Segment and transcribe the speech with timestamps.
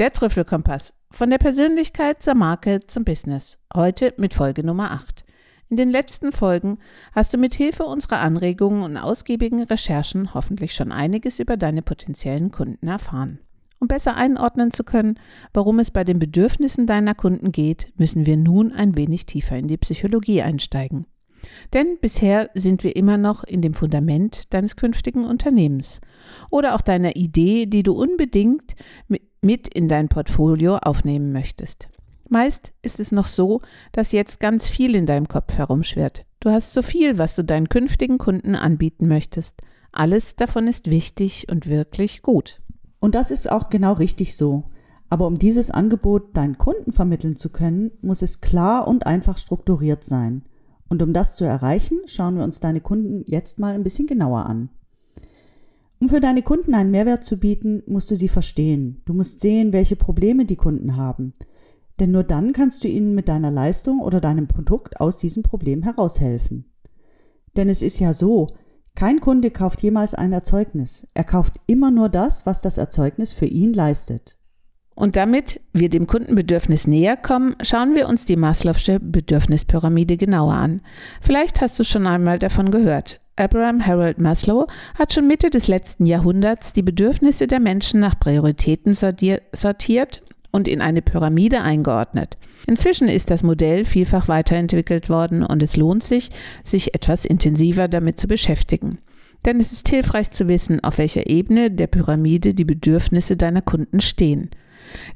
[0.00, 0.94] Der Trüffelkompass.
[1.10, 3.58] Von der Persönlichkeit zur Marke zum Business.
[3.74, 5.26] Heute mit Folge Nummer 8.
[5.68, 6.78] In den letzten Folgen
[7.12, 12.50] hast du mit Hilfe unserer Anregungen und ausgiebigen Recherchen hoffentlich schon einiges über deine potenziellen
[12.50, 13.40] Kunden erfahren.
[13.78, 15.20] Um besser einordnen zu können,
[15.52, 19.68] warum es bei den Bedürfnissen deiner Kunden geht, müssen wir nun ein wenig tiefer in
[19.68, 21.04] die Psychologie einsteigen.
[21.74, 26.00] Denn bisher sind wir immer noch in dem Fundament deines künftigen Unternehmens
[26.48, 28.74] oder auch deiner Idee, die du unbedingt
[29.08, 29.29] mit
[29.68, 31.88] in dein Portfolio aufnehmen möchtest.
[32.28, 33.60] Meist ist es noch so,
[33.92, 36.24] dass jetzt ganz viel in deinem Kopf herumschwirrt.
[36.38, 39.60] Du hast so viel, was du deinen künftigen Kunden anbieten möchtest.
[39.92, 42.60] Alles davon ist wichtig und wirklich gut.
[43.00, 44.64] Und das ist auch genau richtig so.
[45.08, 50.04] Aber um dieses Angebot deinen Kunden vermitteln zu können, muss es klar und einfach strukturiert
[50.04, 50.44] sein.
[50.88, 54.46] Und um das zu erreichen, schauen wir uns deine Kunden jetzt mal ein bisschen genauer
[54.46, 54.70] an.
[56.00, 59.02] Um für deine Kunden einen Mehrwert zu bieten, musst du sie verstehen.
[59.04, 61.34] Du musst sehen, welche Probleme die Kunden haben.
[62.00, 65.82] Denn nur dann kannst du ihnen mit deiner Leistung oder deinem Produkt aus diesem Problem
[65.82, 66.64] heraushelfen.
[67.54, 68.48] Denn es ist ja so,
[68.94, 71.06] kein Kunde kauft jemals ein Erzeugnis.
[71.12, 74.38] Er kauft immer nur das, was das Erzeugnis für ihn leistet.
[74.94, 80.80] Und damit wir dem Kundenbedürfnis näher kommen, schauen wir uns die Maslow'sche Bedürfnispyramide genauer an.
[81.20, 83.19] Vielleicht hast du schon einmal davon gehört.
[83.40, 84.66] Abraham Harold Maslow
[84.98, 90.82] hat schon Mitte des letzten Jahrhunderts die Bedürfnisse der Menschen nach Prioritäten sortiert und in
[90.82, 92.36] eine Pyramide eingeordnet.
[92.66, 96.28] Inzwischen ist das Modell vielfach weiterentwickelt worden und es lohnt sich,
[96.64, 98.98] sich etwas intensiver damit zu beschäftigen.
[99.46, 104.02] Denn es ist hilfreich zu wissen, auf welcher Ebene der Pyramide die Bedürfnisse deiner Kunden
[104.02, 104.50] stehen.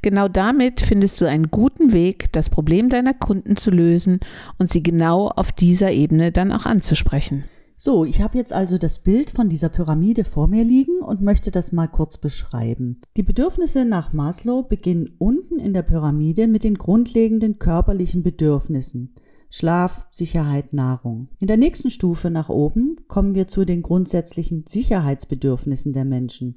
[0.01, 4.21] Genau damit findest du einen guten Weg, das Problem deiner Kunden zu lösen
[4.59, 7.45] und sie genau auf dieser Ebene dann auch anzusprechen.
[7.77, 11.51] So, ich habe jetzt also das Bild von dieser Pyramide vor mir liegen und möchte
[11.51, 13.01] das mal kurz beschreiben.
[13.17, 19.15] Die Bedürfnisse nach Maslow beginnen unten in der Pyramide mit den grundlegenden körperlichen Bedürfnissen.
[19.51, 21.29] Schlaf, Sicherheit, Nahrung.
[21.39, 26.57] In der nächsten Stufe nach oben kommen wir zu den grundsätzlichen Sicherheitsbedürfnissen der Menschen.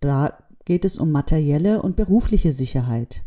[0.00, 3.22] Da geht es um materielle und berufliche Sicherheit.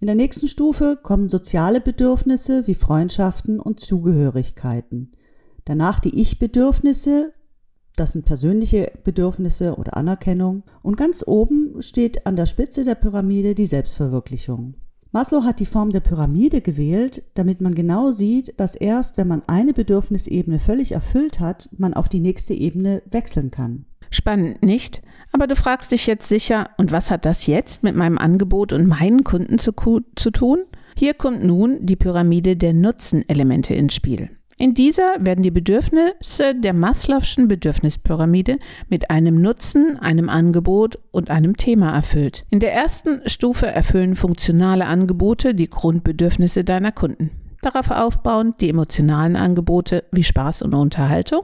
[0.00, 5.12] In der nächsten Stufe kommen soziale Bedürfnisse wie Freundschaften und Zugehörigkeiten.
[5.68, 7.34] Danach die Ich-Bedürfnisse,
[7.94, 10.62] das sind persönliche Bedürfnisse oder Anerkennung.
[10.82, 14.76] Und ganz oben steht an der Spitze der Pyramide die Selbstverwirklichung.
[15.12, 19.42] Maslow hat die Form der Pyramide gewählt, damit man genau sieht, dass erst wenn man
[19.46, 23.84] eine Bedürfnisebene völlig erfüllt hat, man auf die nächste Ebene wechseln kann.
[24.08, 25.02] Spannend, nicht?
[25.32, 28.86] Aber du fragst dich jetzt sicher, und was hat das jetzt mit meinem Angebot und
[28.86, 29.72] meinen Kunden zu,
[30.16, 30.60] zu tun?
[30.96, 34.30] Hier kommt nun die Pyramide der Nutzenelemente ins Spiel.
[34.60, 38.58] In dieser werden die Bedürfnisse der Maslow'schen Bedürfnispyramide
[38.88, 42.44] mit einem Nutzen, einem Angebot und einem Thema erfüllt.
[42.50, 47.30] In der ersten Stufe erfüllen funktionale Angebote die Grundbedürfnisse deiner Kunden
[47.62, 51.42] darauf aufbauend die emotionalen Angebote wie Spaß und Unterhaltung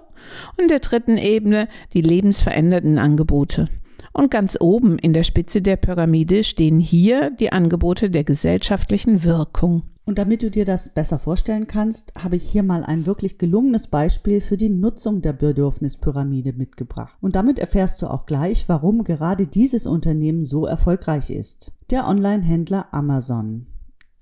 [0.52, 3.68] und in der dritten Ebene die lebensverändernden Angebote.
[4.12, 9.82] Und ganz oben in der Spitze der Pyramide stehen hier die Angebote der gesellschaftlichen Wirkung.
[10.06, 13.86] Und damit du dir das besser vorstellen kannst, habe ich hier mal ein wirklich gelungenes
[13.86, 17.16] Beispiel für die Nutzung der Bedürfnispyramide mitgebracht.
[17.22, 21.72] Und damit erfährst du auch gleich, warum gerade dieses Unternehmen so erfolgreich ist.
[21.90, 23.66] Der Online-Händler Amazon.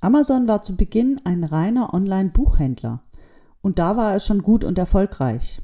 [0.01, 3.03] Amazon war zu Beginn ein reiner Online-Buchhändler
[3.61, 5.63] und da war es schon gut und erfolgreich.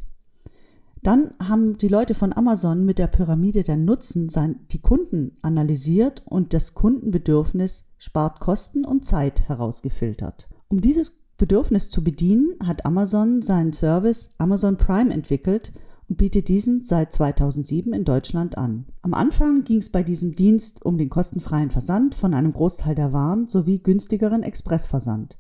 [1.03, 4.31] Dann haben die Leute von Amazon mit der Pyramide der Nutzen
[4.71, 10.49] die Kunden analysiert und das Kundenbedürfnis spart Kosten und Zeit herausgefiltert.
[10.69, 15.73] Um dieses Bedürfnis zu bedienen, hat Amazon seinen Service Amazon Prime entwickelt
[16.09, 18.87] und bietet diesen seit 2007 in Deutschland an.
[19.03, 23.13] Am Anfang ging es bei diesem Dienst um den kostenfreien Versand von einem Großteil der
[23.13, 25.39] Waren sowie günstigeren Expressversand.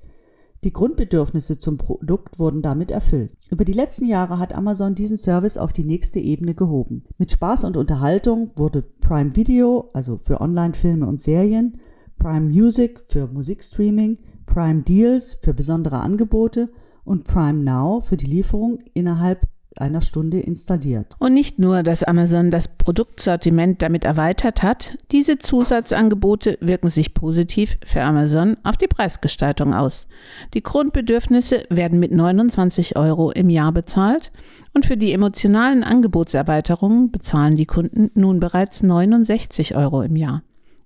[0.64, 3.30] Die Grundbedürfnisse zum Produkt wurden damit erfüllt.
[3.50, 7.04] Über die letzten Jahre hat Amazon diesen Service auf die nächste Ebene gehoben.
[7.16, 11.78] Mit Spaß und Unterhaltung wurde Prime Video, also für Online-Filme und Serien,
[12.18, 16.70] Prime Music für Musikstreaming, Prime Deals für besondere Angebote
[17.04, 19.46] und Prime Now für die Lieferung innerhalb
[19.80, 21.14] einer Stunde installiert.
[21.18, 27.78] Und nicht nur, dass Amazon das Produktsortiment damit erweitert hat, diese Zusatzangebote wirken sich positiv
[27.84, 30.06] für Amazon auf die Preisgestaltung aus.
[30.54, 34.32] Die Grundbedürfnisse werden mit 29 Euro im Jahr bezahlt
[34.74, 40.42] und für die emotionalen Angebotserweiterungen bezahlen die Kunden nun bereits 69 Euro im Jahr.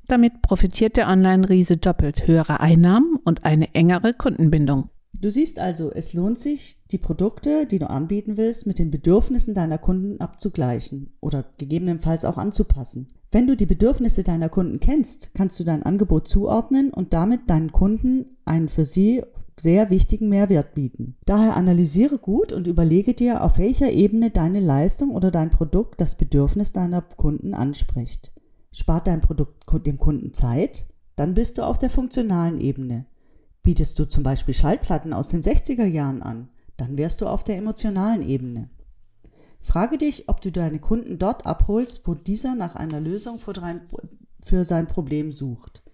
[0.08, 4.90] Damit profitiert der Online-Riese doppelt höhere Einnahmen und eine engere Kundenbindung.
[5.20, 9.54] Du siehst also, es lohnt sich, die Produkte, die du anbieten willst, mit den Bedürfnissen
[9.54, 13.14] deiner Kunden abzugleichen oder gegebenenfalls auch anzupassen.
[13.30, 17.72] Wenn du die Bedürfnisse deiner Kunden kennst, kannst du dein Angebot zuordnen und damit deinen
[17.72, 19.22] Kunden einen für sie
[19.58, 21.16] sehr wichtigen Mehrwert bieten.
[21.24, 26.16] Daher analysiere gut und überlege dir, auf welcher Ebene deine Leistung oder dein Produkt das
[26.16, 28.32] Bedürfnis deiner Kunden anspricht.
[28.72, 30.86] Spart dein Produkt dem Kunden Zeit?
[31.16, 33.06] Dann bist du auf der funktionalen Ebene.
[33.62, 36.48] Bietest du zum Beispiel Schallplatten aus den 60er Jahren an?
[36.76, 38.70] Dann wärst du auf der emotionalen Ebene.
[39.60, 44.86] Frage dich, ob du deine Kunden dort abholst, wo dieser nach einer Lösung für sein
[44.88, 45.84] Problem sucht.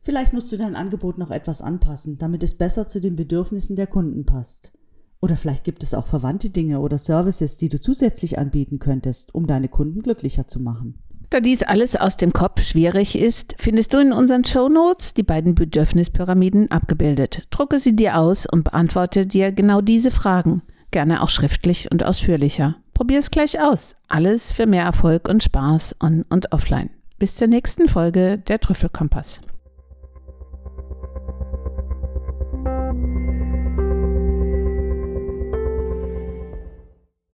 [0.00, 3.88] Vielleicht musst du dein Angebot noch etwas anpassen, damit es besser zu den Bedürfnissen der
[3.88, 4.72] Kunden passt.
[5.20, 9.48] Oder vielleicht gibt es auch verwandte Dinge oder Services, die du zusätzlich anbieten könntest, um
[9.48, 11.02] deine Kunden glücklicher zu machen.
[11.30, 15.22] Da dies alles aus dem Kopf schwierig ist, findest du in unseren Show Notes die
[15.22, 17.46] beiden Bedürfnispyramiden abgebildet.
[17.50, 22.76] Drucke sie dir aus und beantworte dir genau diese Fragen, gerne auch schriftlich und ausführlicher.
[22.94, 23.94] Probier es gleich aus.
[24.08, 26.90] Alles für mehr Erfolg und Spaß on und offline.
[27.18, 29.42] Bis zur nächsten Folge der Trüffelkompass.